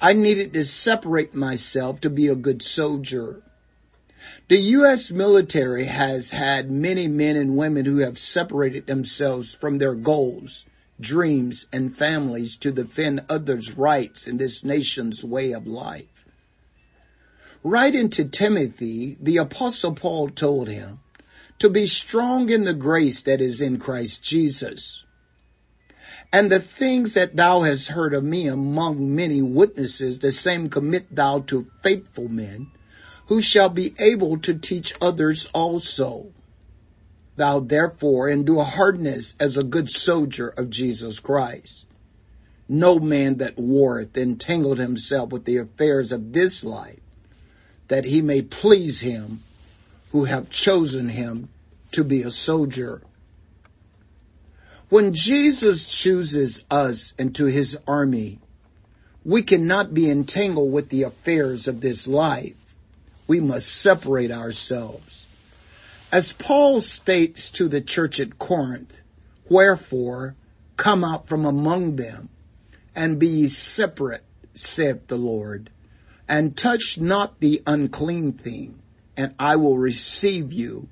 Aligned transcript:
I 0.00 0.14
needed 0.14 0.54
to 0.54 0.64
separate 0.64 1.34
myself 1.34 2.00
to 2.00 2.08
be 2.08 2.28
a 2.28 2.36
good 2.36 2.62
soldier. 2.62 3.42
The 4.48 4.58
U.S. 4.58 5.10
military 5.10 5.84
has 5.84 6.30
had 6.30 6.70
many 6.70 7.06
men 7.06 7.36
and 7.36 7.56
women 7.56 7.84
who 7.84 7.98
have 7.98 8.18
separated 8.18 8.86
themselves 8.86 9.54
from 9.54 9.78
their 9.78 9.94
goals, 9.94 10.66
dreams, 11.00 11.68
and 11.72 11.96
families 11.96 12.56
to 12.58 12.72
defend 12.72 13.24
others' 13.28 13.78
rights 13.78 14.26
in 14.26 14.38
this 14.38 14.64
nation's 14.64 15.24
way 15.24 15.52
of 15.52 15.66
life. 15.66 16.26
Writing 17.62 18.10
to 18.10 18.24
Timothy, 18.24 19.16
the 19.20 19.36
apostle 19.36 19.94
Paul 19.94 20.28
told 20.28 20.68
him 20.68 20.98
to 21.60 21.70
be 21.70 21.86
strong 21.86 22.50
in 22.50 22.64
the 22.64 22.74
grace 22.74 23.22
that 23.22 23.40
is 23.40 23.60
in 23.60 23.78
Christ 23.78 24.24
Jesus. 24.24 25.04
And 26.32 26.50
the 26.50 26.58
things 26.58 27.14
that 27.14 27.36
thou 27.36 27.60
hast 27.60 27.88
heard 27.88 28.12
of 28.12 28.24
me 28.24 28.48
among 28.48 29.14
many 29.14 29.40
witnesses, 29.40 30.18
the 30.18 30.32
same 30.32 30.68
commit 30.68 31.14
thou 31.14 31.40
to 31.40 31.70
faithful 31.82 32.28
men 32.28 32.72
who 33.26 33.40
shall 33.40 33.68
be 33.68 33.94
able 33.98 34.38
to 34.38 34.54
teach 34.54 34.94
others 35.00 35.48
also. 35.52 36.26
Thou 37.36 37.60
therefore 37.60 38.28
endure 38.28 38.64
hardness 38.64 39.36
as 39.40 39.56
a 39.56 39.64
good 39.64 39.88
soldier 39.88 40.48
of 40.48 40.70
Jesus 40.70 41.18
Christ. 41.18 41.86
No 42.68 42.98
man 42.98 43.38
that 43.38 43.58
warreth 43.58 44.16
entangled 44.16 44.78
himself 44.78 45.30
with 45.30 45.44
the 45.44 45.58
affairs 45.58 46.12
of 46.12 46.32
this 46.32 46.64
life, 46.64 47.00
that 47.88 48.04
he 48.04 48.22
may 48.22 48.42
please 48.42 49.00
him 49.00 49.40
who 50.10 50.24
have 50.24 50.50
chosen 50.50 51.08
him 51.08 51.48
to 51.92 52.04
be 52.04 52.22
a 52.22 52.30
soldier. 52.30 53.02
When 54.88 55.14
Jesus 55.14 55.88
chooses 55.88 56.64
us 56.70 57.14
into 57.18 57.46
his 57.46 57.78
army, 57.86 58.38
we 59.24 59.42
cannot 59.42 59.94
be 59.94 60.10
entangled 60.10 60.72
with 60.72 60.90
the 60.90 61.04
affairs 61.04 61.66
of 61.66 61.80
this 61.80 62.06
life. 62.06 62.54
We 63.32 63.40
must 63.40 63.68
separate 63.68 64.30
ourselves. 64.30 65.24
As 66.12 66.34
Paul 66.34 66.82
states 66.82 67.48
to 67.52 67.66
the 67.66 67.80
church 67.80 68.20
at 68.20 68.38
Corinth, 68.38 69.00
wherefore 69.48 70.36
come 70.76 71.02
out 71.02 71.28
from 71.28 71.46
among 71.46 71.96
them 71.96 72.28
and 72.94 73.18
be 73.18 73.26
ye 73.26 73.46
separate, 73.46 74.22
saith 74.52 75.06
the 75.06 75.16
Lord, 75.16 75.70
and 76.28 76.54
touch 76.54 76.98
not 77.00 77.40
the 77.40 77.62
unclean 77.66 78.32
thing, 78.32 78.82
and 79.16 79.34
I 79.38 79.56
will 79.56 79.78
receive 79.78 80.52
you 80.52 80.90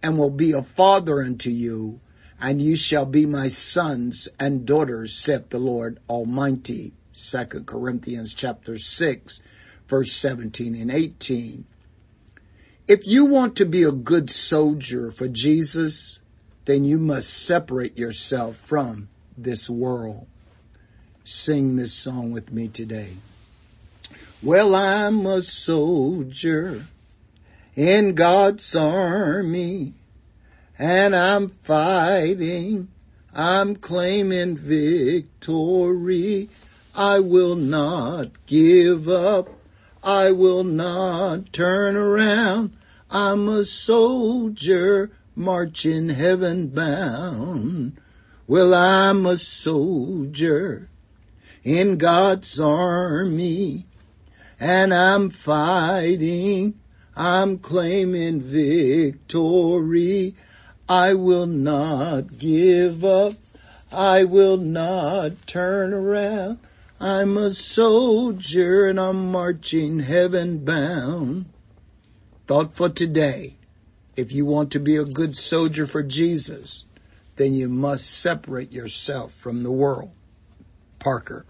and 0.00 0.16
will 0.16 0.30
be 0.30 0.52
a 0.52 0.62
father 0.62 1.20
unto 1.20 1.50
you, 1.50 1.98
and 2.40 2.62
you 2.62 2.76
shall 2.76 3.04
be 3.04 3.26
my 3.26 3.48
sons 3.48 4.28
and 4.38 4.64
daughters, 4.64 5.12
saith 5.12 5.48
the 5.50 5.58
Lord 5.58 5.98
Almighty. 6.08 6.92
2 7.14 7.64
Corinthians 7.66 8.32
chapter 8.32 8.78
6, 8.78 9.42
verse 9.88 10.12
17 10.12 10.76
and 10.76 10.92
18. 10.92 11.64
If 12.90 13.06
you 13.06 13.26
want 13.26 13.54
to 13.58 13.66
be 13.66 13.84
a 13.84 13.92
good 13.92 14.30
soldier 14.30 15.12
for 15.12 15.28
Jesus, 15.28 16.18
then 16.64 16.82
you 16.84 16.98
must 16.98 17.32
separate 17.32 17.96
yourself 17.96 18.56
from 18.56 19.08
this 19.38 19.70
world. 19.70 20.26
Sing 21.22 21.76
this 21.76 21.94
song 21.94 22.32
with 22.32 22.52
me 22.52 22.66
today. 22.66 23.12
Well, 24.42 24.74
I'm 24.74 25.24
a 25.24 25.40
soldier 25.40 26.82
in 27.76 28.16
God's 28.16 28.74
army 28.74 29.92
and 30.76 31.14
I'm 31.14 31.50
fighting. 31.50 32.88
I'm 33.32 33.76
claiming 33.76 34.56
victory. 34.56 36.48
I 36.96 37.20
will 37.20 37.54
not 37.54 38.46
give 38.46 39.08
up. 39.08 39.48
I 40.02 40.32
will 40.32 40.64
not 40.64 41.52
turn 41.52 41.94
around. 41.94 42.72
I'm 43.12 43.48
a 43.48 43.64
soldier 43.64 45.10
marching 45.34 46.10
heaven 46.10 46.68
bound. 46.68 47.98
Well, 48.46 48.72
I'm 48.72 49.26
a 49.26 49.36
soldier 49.36 50.88
in 51.64 51.98
God's 51.98 52.60
army 52.60 53.86
and 54.60 54.94
I'm 54.94 55.28
fighting. 55.30 56.78
I'm 57.16 57.58
claiming 57.58 58.42
victory. 58.42 60.36
I 60.88 61.14
will 61.14 61.46
not 61.46 62.38
give 62.38 63.04
up. 63.04 63.32
I 63.90 64.22
will 64.22 64.56
not 64.56 65.48
turn 65.48 65.92
around. 65.92 66.60
I'm 67.00 67.36
a 67.36 67.50
soldier 67.50 68.86
and 68.86 69.00
I'm 69.00 69.32
marching 69.32 69.98
heaven 69.98 70.64
bound. 70.64 71.46
Thought 72.50 72.74
for 72.74 72.88
today. 72.88 73.54
If 74.16 74.32
you 74.32 74.44
want 74.44 74.72
to 74.72 74.80
be 74.80 74.96
a 74.96 75.04
good 75.04 75.36
soldier 75.36 75.86
for 75.86 76.02
Jesus, 76.02 76.84
then 77.36 77.54
you 77.54 77.68
must 77.68 78.10
separate 78.10 78.72
yourself 78.72 79.32
from 79.32 79.62
the 79.62 79.70
world. 79.70 80.10
Parker. 80.98 81.46